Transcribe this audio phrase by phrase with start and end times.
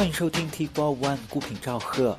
[0.00, 2.16] 欢迎收听 T Four One 孤品赵贺。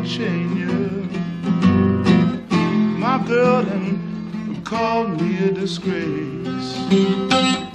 [0.00, 0.78] watching you.
[2.98, 7.69] My girl and called me a disgrace.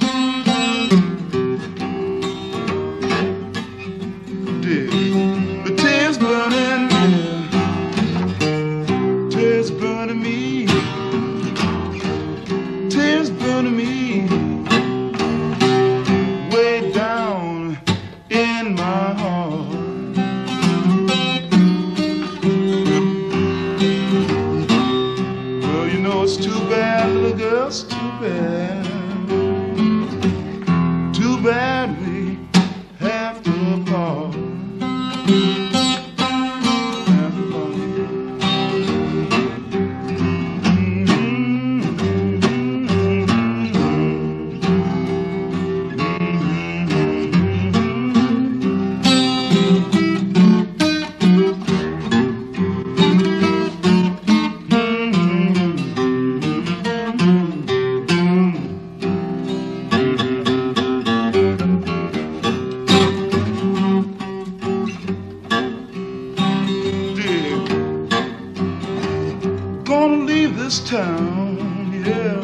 [71.25, 72.39] Town, yeah.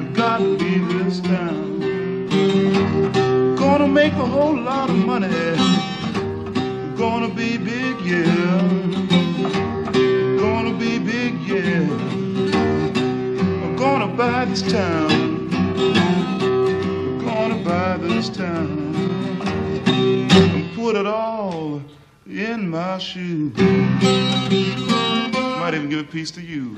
[0.00, 1.80] I gotta leave this town.
[3.56, 5.28] Gonna make a whole lot of money.
[6.96, 8.60] Gonna be big, yeah.
[10.38, 11.88] Gonna be big, yeah.
[13.64, 15.48] I'm gonna buy this town.
[17.26, 18.94] Gonna buy this town.
[19.86, 21.82] And put it all
[22.26, 23.52] in my shoe.
[25.60, 26.76] Might even give a piece to you.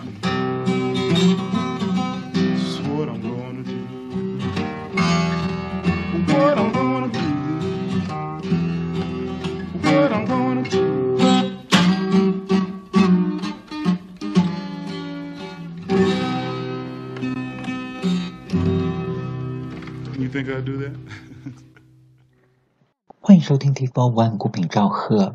[23.20, 25.34] 欢迎收听 T Four One 孤品赵贺。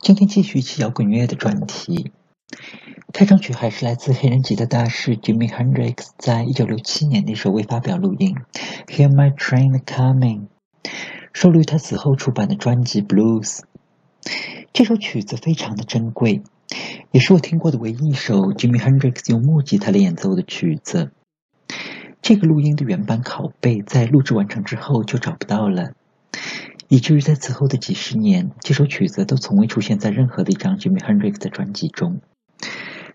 [0.00, 2.12] 今天继续一期摇滚乐的专题。
[3.12, 8.34] 开场曲还是来自黑人吉他大师 Jimi Hendrix 在一九六七年的一首未发表录音
[8.90, 10.46] 《Hear My Train Coming》，
[11.34, 13.58] 收录于他死后出版的专辑《Blues》。
[14.72, 16.42] 这首曲子非常的珍贵，
[17.10, 21.12] 也是我听过的唯一一首 Jimi Hendrix 用木吉他来演奏的曲子。
[22.22, 25.92] 这个录音的原版拷贝在录制完成之后就找不到了。
[26.88, 32.20] 以至于在此后的几十年，这首曲子都从未出现在任何的一张 Jimi Hendrix 的专辑中，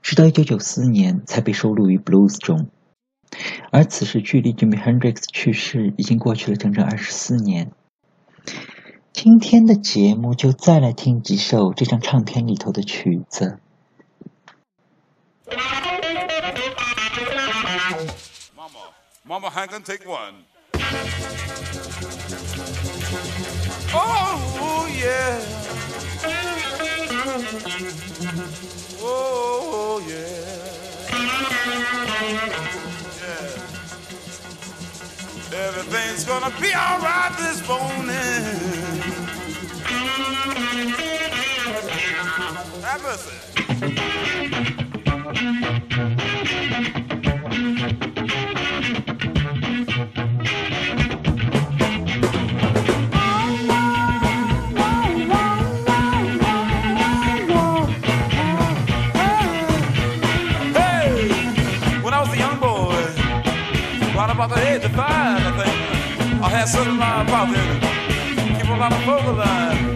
[0.07, 2.69] 直到1994年才被收录于《Blues》中。
[3.73, 7.73] 而此时距离 Jimi Hendrix 去世已经过去了整整二十四年。
[9.11, 13.59] 今天的节目就再来听几首这张唱片里头的曲子。
[18.55, 18.93] Mama,
[19.27, 20.45] Mama Hankin, take one.
[23.93, 25.76] Oh, yeah.
[28.99, 30.15] Oh, yeah.
[33.21, 33.77] Yeah.
[35.67, 38.07] Everything's gonna be alright this morning.
[42.83, 44.46] Have.
[64.37, 66.43] about the 85, I think.
[66.43, 67.49] I had something about
[68.59, 69.86] Keep a on the phone line.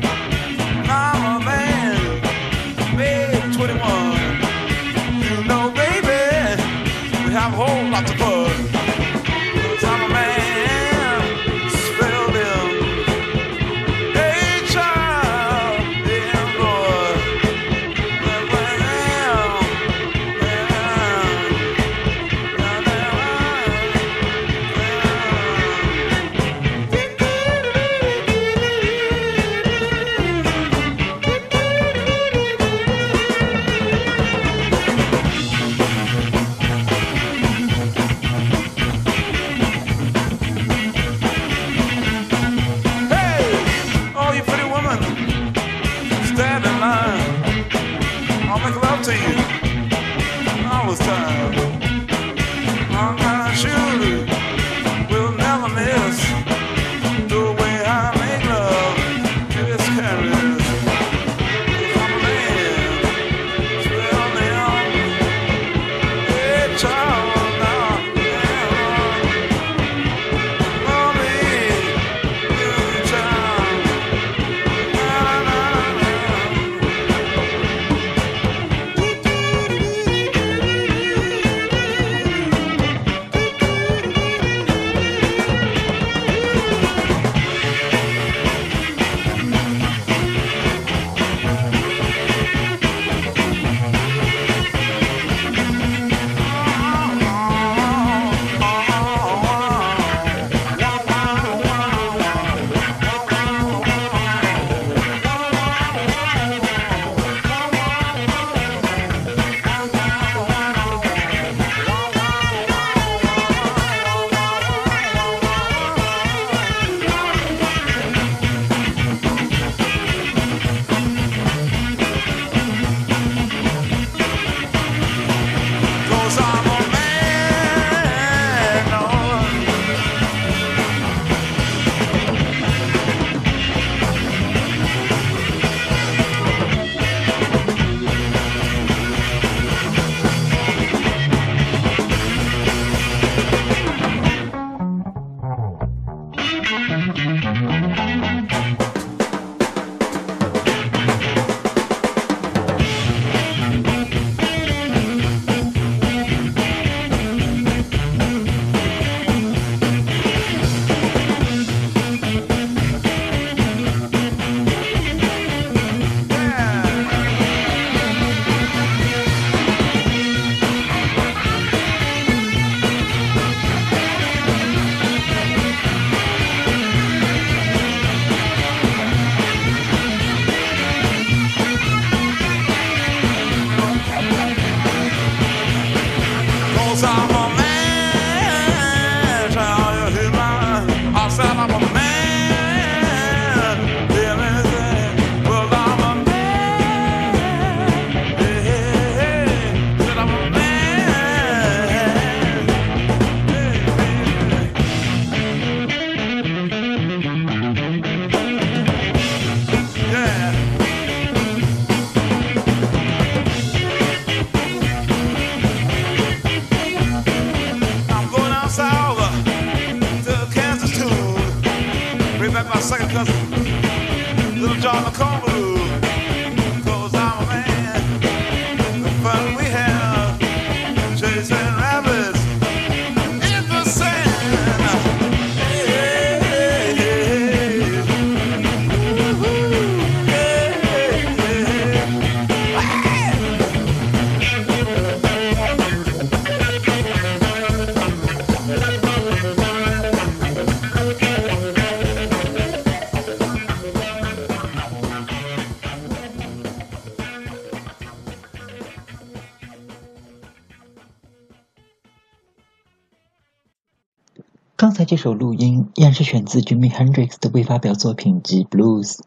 [265.11, 269.17] 这首录音依然是选自 Jimi Hendrix 的未发表作品集《Blues》，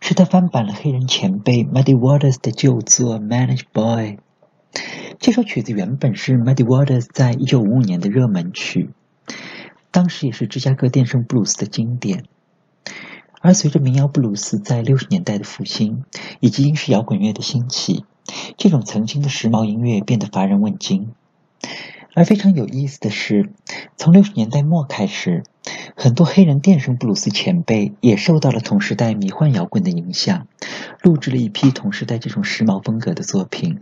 [0.00, 4.16] 是他翻版了黑人前辈 Muddy Waters 的旧作《Manage Boy》。
[5.20, 8.90] 这首曲子原本是 Muddy Waters 在一九五五年的热门曲，
[9.92, 12.24] 当时也是芝加哥电声布鲁斯的经典。
[13.40, 16.02] 而随着民谣布鲁斯在六十年代的复兴，
[16.40, 18.04] 以及英式摇滚乐的兴起，
[18.56, 21.12] 这种曾经的时髦音乐变得乏人问津。
[22.14, 23.50] 而非常有意思的是，
[23.96, 25.42] 从六十年代末开始，
[25.96, 30.46] 很多黑人电声布鲁斯前辈也受到了同时代迷幻摇滚的影响，
[31.02, 33.80] 录制了一批同时代这种时髦风格的作品。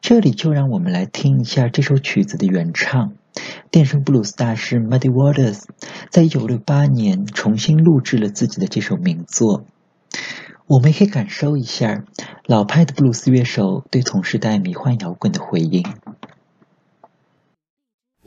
[0.00, 3.12] 这里就让我们来听一下这首曲子的原唱，
[3.70, 5.64] 电声布鲁斯大师 Muddy Waters
[6.10, 9.64] 在一九六八年重新录制了自己的这首名作。
[10.66, 12.04] 我们可以感受一下
[12.46, 15.82] 老派的布鲁斯乐手对同时代迷幻摇滚的回应。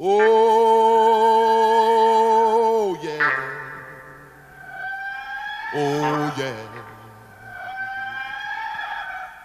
[0.03, 0.07] Oh,
[3.03, 3.29] yeah.
[5.75, 6.57] Oh, yeah.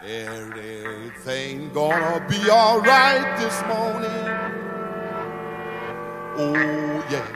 [0.02, 4.28] Everything gonna be alright this morning.
[6.38, 7.26] Oh, yeah.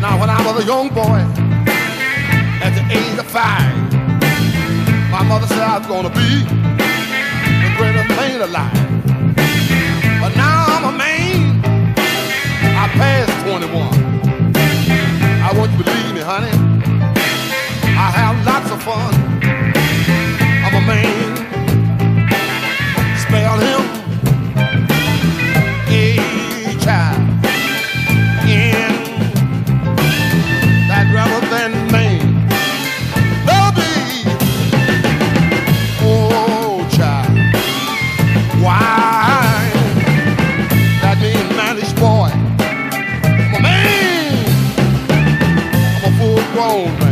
[0.00, 1.35] Now, when I was a young boy,
[3.26, 3.92] five.
[5.10, 6.44] My mother said I was gonna be
[7.64, 8.72] the greatest man alive.
[10.20, 11.60] But now I'm a man.
[12.82, 14.16] I passed 21.
[15.42, 16.54] I want you to believe me, honey.
[17.96, 19.14] I have lots of fun.
[20.64, 21.36] I'm a man.
[23.18, 23.95] Spell him
[46.76, 47.05] old.》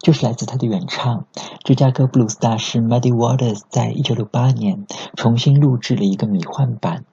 [0.00, 1.26] 就是来自他的原唱，
[1.64, 7.04] 芝加哥布鲁斯大师 Muddy Waters 在一九六八年重新录制了一个迷幻版，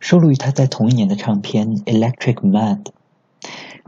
[0.00, 2.82] 收录于他在同一年的唱片《Electric Mad》。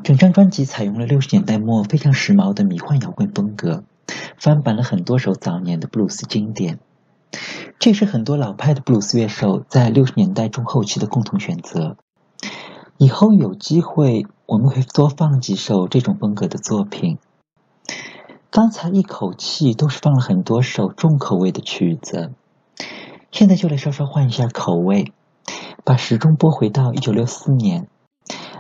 [0.03, 3.85] 整张专辑采用了六十年代末非常时髦的迷幻摇滚风格，
[4.39, 6.79] 翻版了很多首早年的布鲁斯经典。
[7.79, 11.97] 这是很多老派的布鲁斯乐手在六十年代中后期的共同选择。
[12.97, 17.19] 以后有机会，我们会多放几首这种风格的作品。
[18.53, 22.33] 刚才一口气都是放了很多首重口味的曲子，
[23.31, 25.13] 现在就来稍稍换一下口味，
[25.85, 27.87] 把时钟拨回到一九六四年，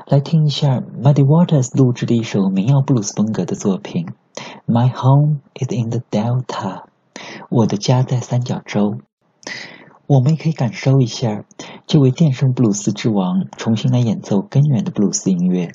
[0.06, 4.06] 来听一下 Muddy Waters 录制的一首民谣布鲁斯风格的作品
[4.72, 6.44] 《My Home Is in the Delta》，
[7.48, 8.98] 我的家在三角洲。
[10.06, 11.44] 我们也可以感受一下
[11.88, 15.72] 这位电声布鲁斯之王重新来演奏根源的布鲁斯音乐。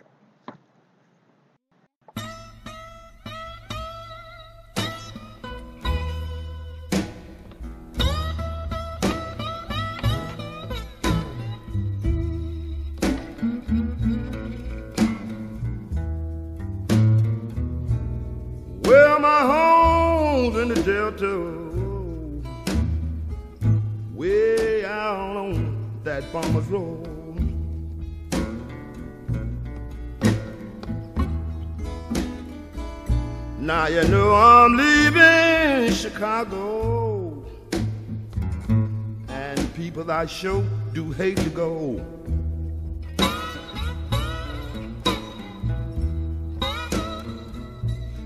[26.15, 27.03] That farmer's road.
[33.59, 37.43] Now you know I'm leaving Chicago,
[39.27, 41.99] and people I sure do hate to go.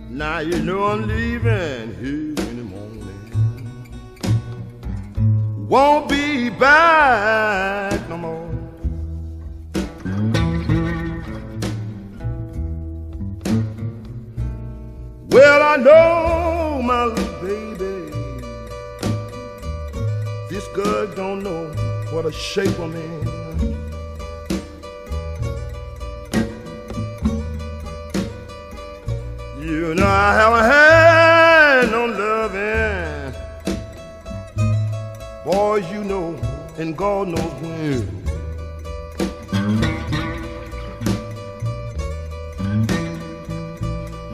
[0.10, 2.39] Now you know I'm leaving here
[5.70, 8.50] Won't be back no more.
[15.30, 18.12] Well, I know my little baby.
[20.50, 21.68] This girl don't know
[22.10, 23.30] what a shape I'm in.
[29.62, 30.99] You know I haven't had
[36.80, 38.24] and God knows when.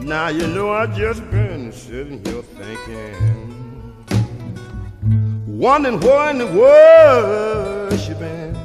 [0.06, 3.96] Now you know I just been sitting here thinking,
[5.58, 8.55] wondering where in the world she been.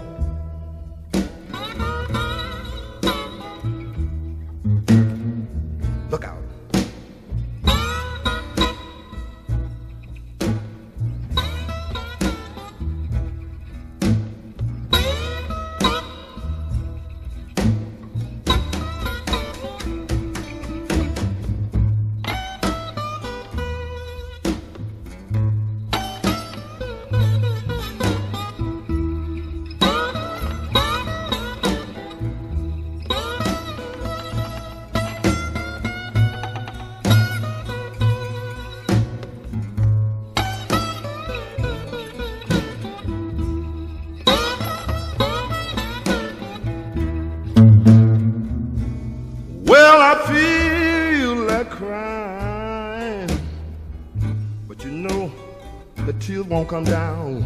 [56.71, 57.43] Come down.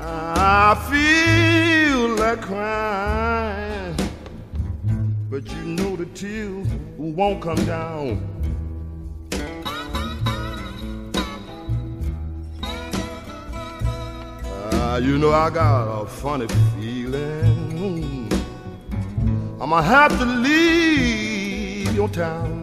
[0.00, 3.96] I feel like crying,
[5.30, 6.66] but you know the tears
[6.98, 8.28] won't come down.
[14.72, 18.28] Ah, you know I got a funny feeling.
[19.60, 22.55] I'ma have to leave your town.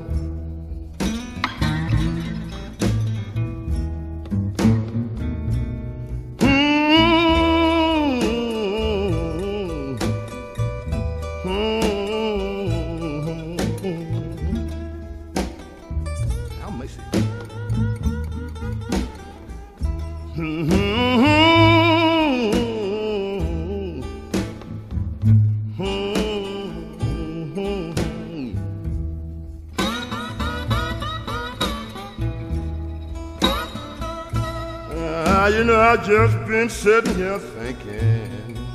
[36.06, 38.66] Just been sitting here thinking,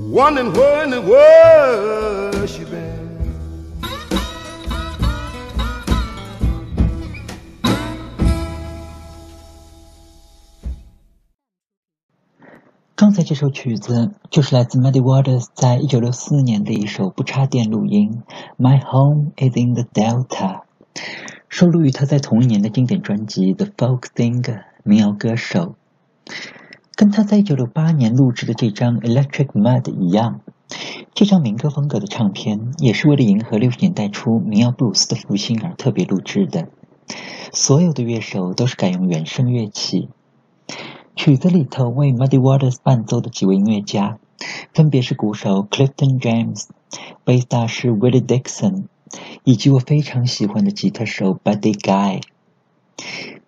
[0.00, 2.98] wondering where in the world she been.
[12.94, 18.22] 刚才这首曲子就是来自 Muddy Waters 在一九六四年的一首不插电录音，
[18.62, 20.26] 《My Home Is in the Delta》，
[21.48, 24.42] 收录于他在同一年的经典专辑《The Folk Singer》
[24.84, 25.76] 民谣歌手。
[26.94, 30.40] 跟他在一九六八年录制的这张《Electric Mud》一样，
[31.14, 36.68] 这张民歌风格的唱片也是为了迎合六十年代初民谣布鲁斯的复兴而特别录制的。
[37.52, 40.08] 所有的乐手都是改用原声乐器。
[41.16, 44.18] 曲子里头为 Muddy Waters 伴奏的几位音乐家，
[44.74, 46.66] 分别是鼓手 Clifton James、
[47.24, 48.84] 贝斯大师 Willie Dixon，
[49.44, 52.22] 以及我非常喜欢的吉他手 Buddy Guy。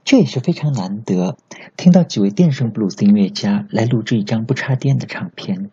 [0.04, 1.36] 这也是非常难得，
[1.76, 5.70] 听到几位电声布鲁斯音乐家来录制一张不插电的唱片。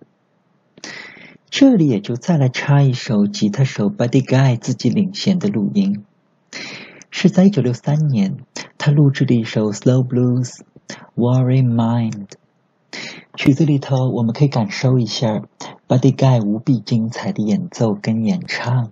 [1.49, 6.03] 这里也就再来插一首吉他手 Buddy Guy 自己领衔的录音，
[7.09, 8.37] 是在一九六三年，
[8.77, 10.59] 他录制的一首 Slow Blues
[11.15, 12.27] Worry Mind。
[13.35, 15.43] 曲子里头我们可以感受一下
[15.87, 18.91] Buddy Guy 无比精彩的演奏跟演唱。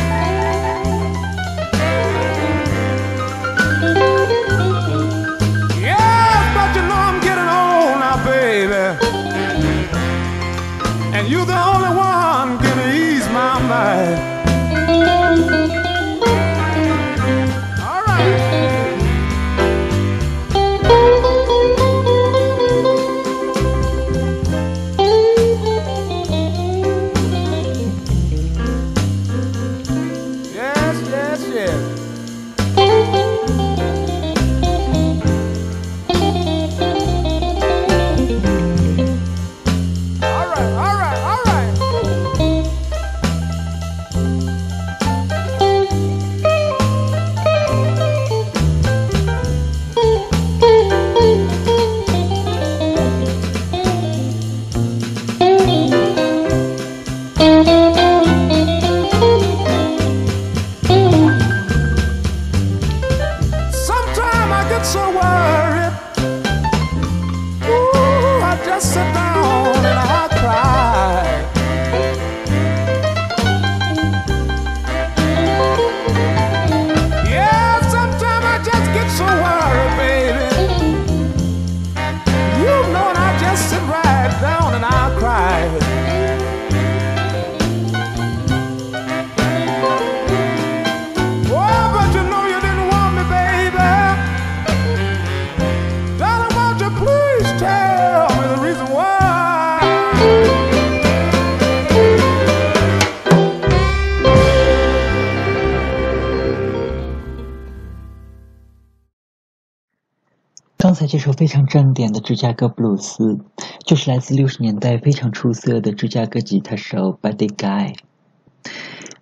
[111.71, 113.39] 正点的芝加哥布鲁斯，
[113.85, 117.95] 就是来自六十年代非常出色的芝加哥吉他手 Buddy Guy。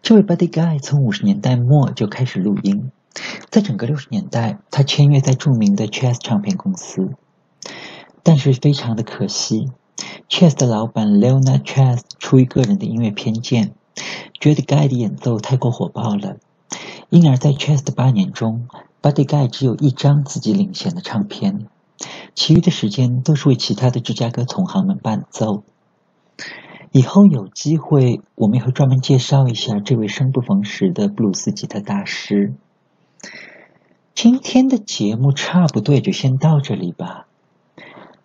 [0.01, 2.89] 这位 Buddy Guy 从五十年代末就开始录音，
[3.51, 7.11] 在整个六十年代，他签约在著名的 Chess 唱片公司。
[8.23, 9.67] 但是非常的可惜
[10.27, 13.75] ，Chess 的老板 Leona Chess 出于个人的音乐偏见，
[14.39, 16.37] 觉得 Guy 的演奏太过火爆了，
[17.11, 18.67] 因而在 Chess 的八年中
[19.03, 21.67] ，Buddy Guy 只有一张自己领衔的唱片，
[22.35, 25.63] 其余的时间都是为其他的芝加哥同行们伴奏。
[26.91, 32.53] 以后有机会，我们也会专门介绍一下这位生不逢时的布鲁斯吉他大师。
[34.15, 37.27] 今天的节目差不多也就先到这里吧。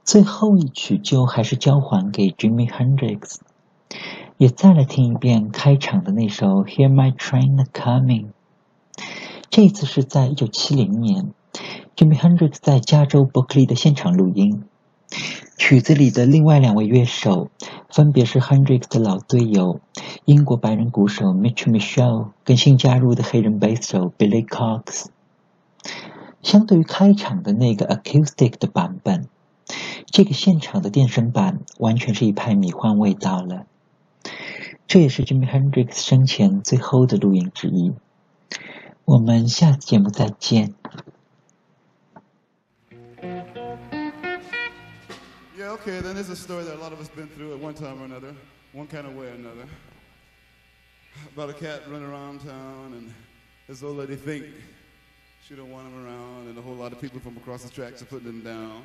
[0.03, 3.37] 最后一曲就还是交还给 Jimmy Hendrix，
[4.39, 8.27] 也再来听一遍开场的那首《Hear My Train Coming》。
[9.51, 11.33] 这次是在一九七零年
[11.97, 14.65] ，Jimmy Hendrix 在加州伯克利的现场录音。
[15.57, 17.49] 曲子里的另外两位乐手
[17.89, 19.81] 分别是 Hendrix 的老队友
[20.25, 25.07] 英国白人鼓手 Mitch Michelle 跟新加入的黑人贝斯手 Billy Cox。
[26.43, 29.29] 相对于开场的那个 acoustic 的版本，
[30.07, 33.67] 这个现场的电声版完全是一派迷幻味道了。
[34.87, 37.93] 这也是 Jimmy Hendrix 生前最后的录音之一。
[39.05, 40.75] 我们下次节目再见。
[45.87, 48.07] Okay, then there's a story that a lot of us been through at one time or
[48.07, 48.35] another,
[48.73, 49.67] one kind of way or another.
[51.35, 53.13] About a cat running around town, and
[53.69, 54.47] this old lady think
[55.47, 58.01] she don't want him around, and a whole lot of people from across the tracks
[58.01, 58.83] are putting him down.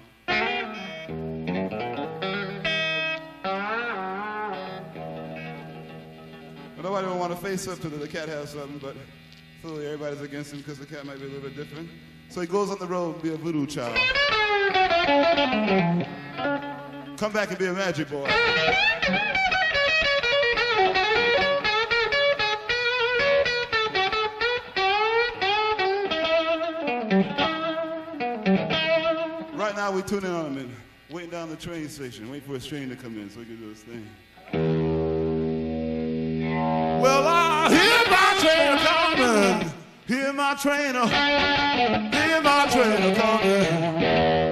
[6.76, 8.98] But nobody will want to face up to that the cat has something, but
[9.62, 11.90] clearly everybody's against him because the cat might be a little bit different.
[12.28, 13.98] So he goes on the road and be a voodoo child.
[17.20, 18.24] Come back and be a magic boy.
[29.54, 30.74] Right now we're tuning on him and
[31.10, 33.58] waiting down the train station, waiting for his train to come in so we can
[33.58, 34.08] do his thing.
[37.02, 39.74] Well, I hear my train a coming,
[40.08, 41.06] hear my train a,
[42.16, 44.49] hear my train a coming.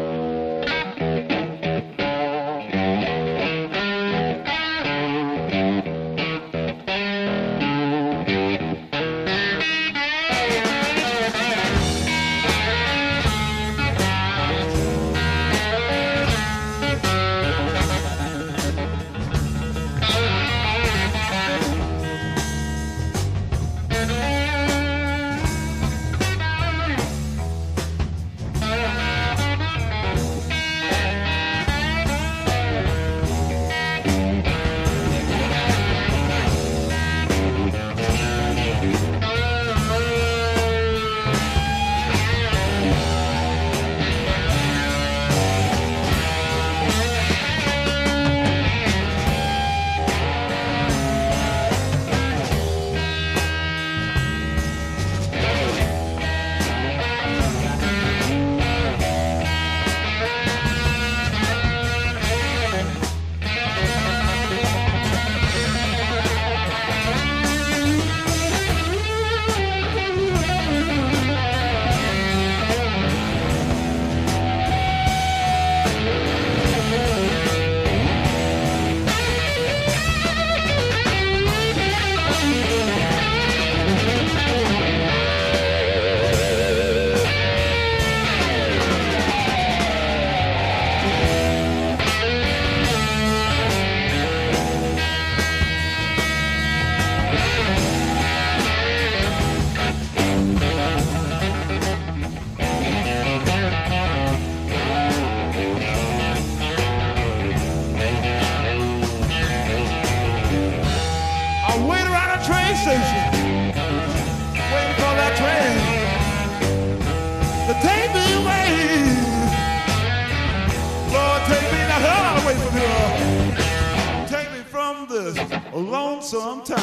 [126.31, 126.59] Town.
[126.59, 126.75] Too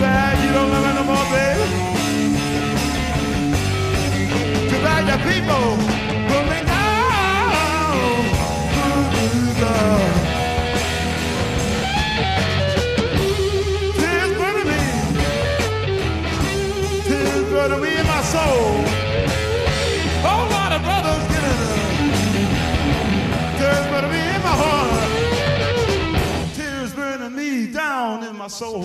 [0.00, 1.66] bad you don't love me no more, baby.
[4.68, 5.87] Too bad your people
[28.48, 28.82] my soul.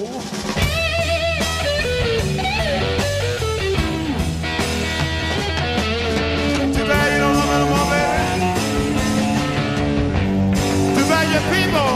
[6.73, 8.49] Too bad you don't love me no more, baby.
[10.95, 11.91] Too bad your people,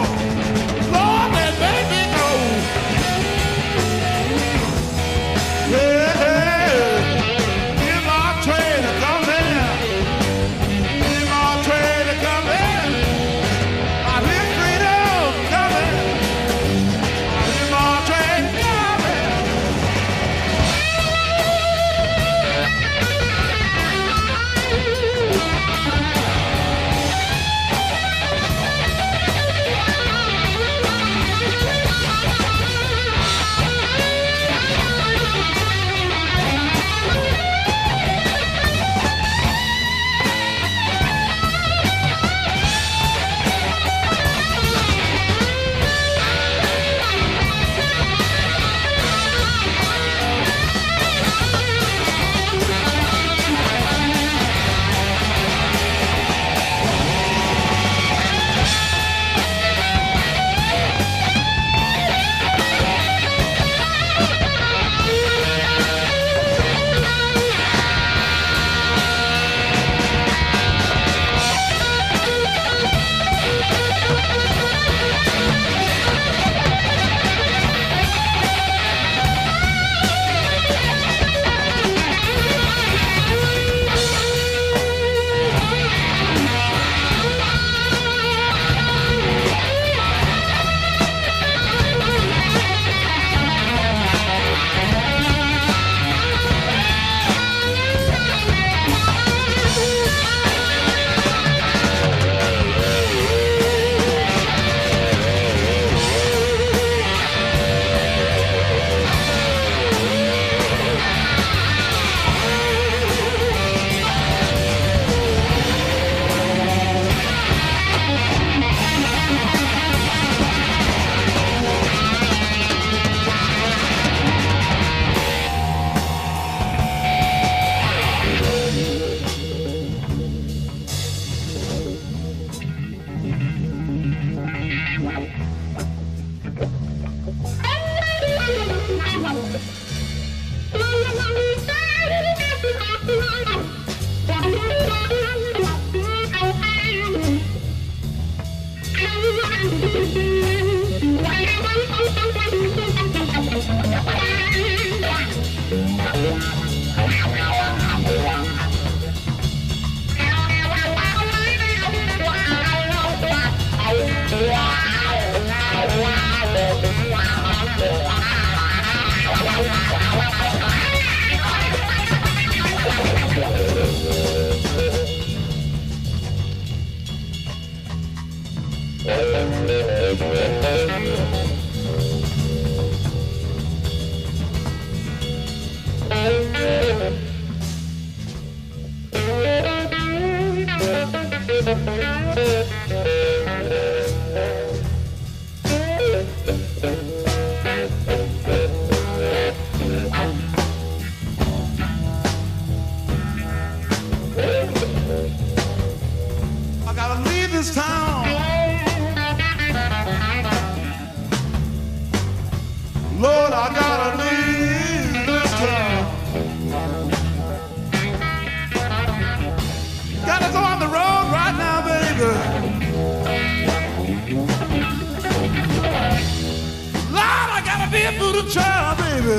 [229.28, 229.34] Go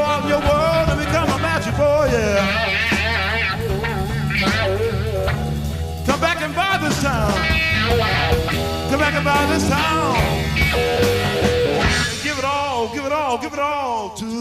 [0.00, 1.36] out in your world and become a.
[6.06, 7.34] Come back and buy this town.
[8.88, 10.16] Come back and buy this town.
[12.22, 14.35] Give it all, give it all, give it all to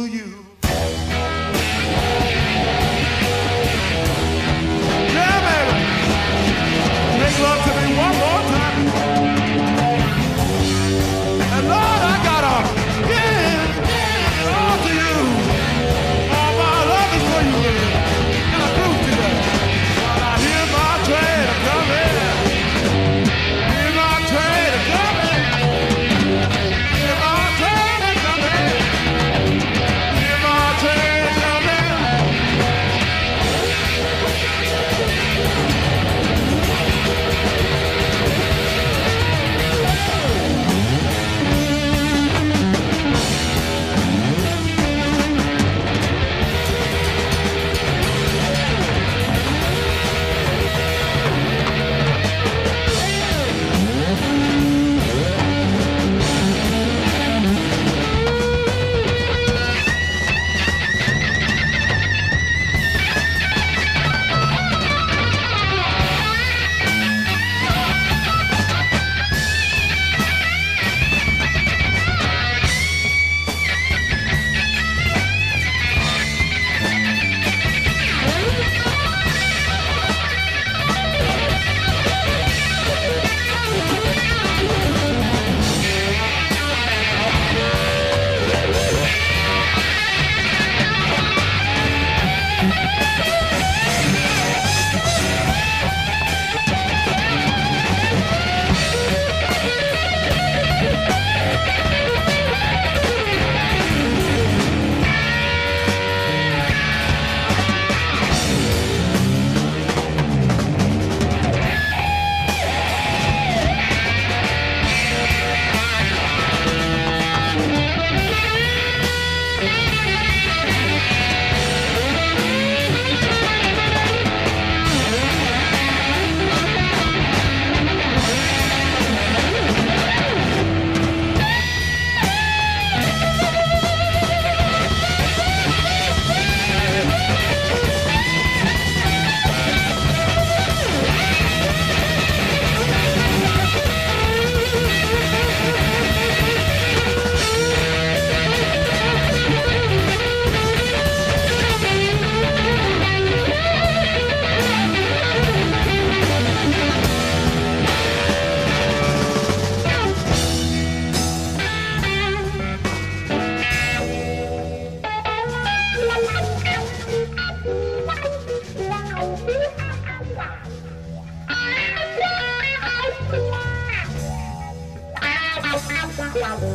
[176.55, 176.71] Hear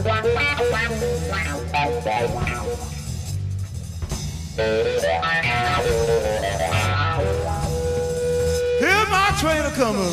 [9.08, 10.12] my train a coming.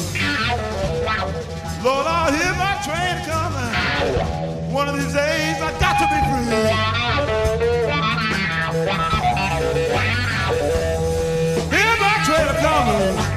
[1.84, 4.74] Lord, I hear my train coming.
[4.74, 6.48] One of these days I got to be free.
[11.76, 13.37] Hear my train a coming.